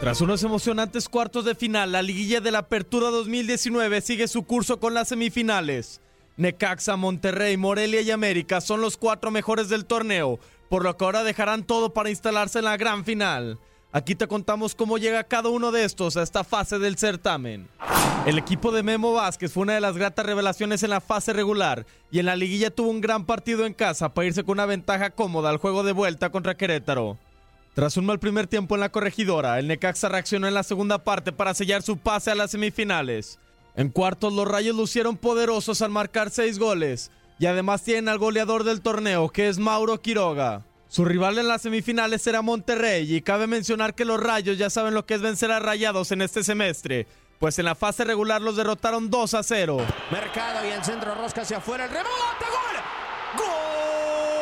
[0.00, 4.78] Tras unos emocionantes cuartos de final, la liguilla de la Apertura 2019 sigue su curso
[4.78, 6.02] con las semifinales.
[6.36, 11.24] Necaxa, Monterrey, Morelia y América son los cuatro mejores del torneo, por lo que ahora
[11.24, 13.58] dejarán todo para instalarse en la gran final.
[13.90, 17.66] Aquí te contamos cómo llega cada uno de estos a esta fase del certamen.
[18.26, 21.86] El equipo de Memo Vázquez fue una de las gratas revelaciones en la fase regular
[22.10, 25.08] y en la liguilla tuvo un gran partido en casa para irse con una ventaja
[25.08, 27.16] cómoda al juego de vuelta contra Querétaro.
[27.76, 31.30] Tras un mal primer tiempo en la corregidora, el Necaxa reaccionó en la segunda parte
[31.30, 33.38] para sellar su pase a las semifinales.
[33.74, 38.64] En cuartos, los Rayos lucieron poderosos al marcar seis goles y además tienen al goleador
[38.64, 40.62] del torneo, que es Mauro Quiroga.
[40.88, 44.94] Su rival en las semifinales será Monterrey y cabe mencionar que los Rayos ya saben
[44.94, 47.06] lo que es vencer a Rayados en este semestre,
[47.38, 49.76] pues en la fase regular los derrotaron 2 a 0.
[50.10, 53.44] Mercado y el centro rosca hacia afuera, el rebote, gol.
[53.44, 54.35] ¡Gol!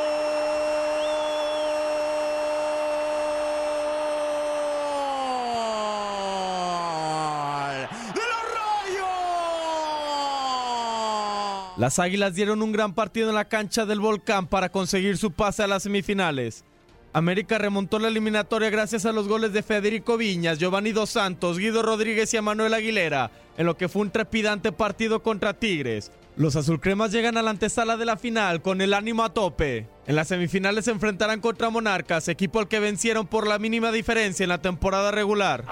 [11.76, 15.64] Las Águilas dieron un gran partido en la cancha del Volcán para conseguir su pase
[15.64, 16.64] a las semifinales.
[17.12, 21.82] América remontó la eliminatoria gracias a los goles de Federico Viñas, Giovanni Dos Santos, Guido
[21.82, 26.12] Rodríguez y Manuel Aguilera, en lo que fue un trepidante partido contra Tigres.
[26.36, 29.88] Los azulcremas llegan a la antesala de la final con el ánimo a tope.
[30.06, 34.44] En las semifinales se enfrentarán contra Monarcas, equipo al que vencieron por la mínima diferencia
[34.44, 35.64] en la temporada regular.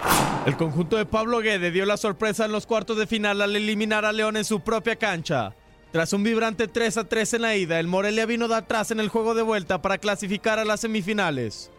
[0.47, 4.05] El conjunto de Pablo Guede dio la sorpresa en los cuartos de final al eliminar
[4.05, 5.55] a León en su propia cancha.
[5.93, 8.99] Tras un vibrante 3 a 3 en la ida, el Morelia vino de atrás en
[8.99, 11.71] el juego de vuelta para clasificar a las semifinales.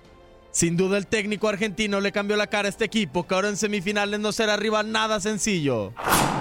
[0.51, 3.57] Sin duda el técnico argentino le cambió la cara a este equipo que ahora en
[3.57, 5.93] semifinales no será rival nada sencillo.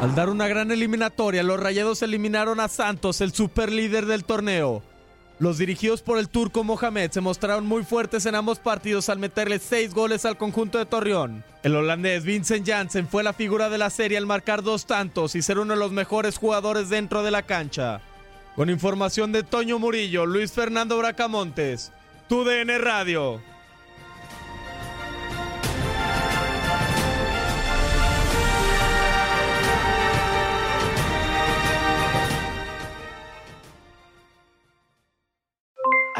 [0.03, 4.83] Al dar una gran eliminatoria, los Rayados eliminaron a Santos, el superlíder del torneo.
[5.43, 9.59] Los dirigidos por el turco Mohamed se mostraron muy fuertes en ambos partidos al meterle
[9.59, 11.43] seis goles al conjunto de Torreón.
[11.65, 15.43] El holandés Vincent Janssen fue la figura de la serie al marcar dos tantos y
[15.43, 18.01] ser uno de los mejores jugadores dentro de la cancha.
[18.55, 21.91] Con información de Toño Murillo, Luis Fernando Bracamontes,
[22.29, 23.43] TUDN Radio.